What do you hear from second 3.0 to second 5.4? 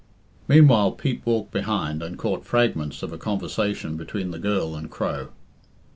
of a conversation between the girl and Crow.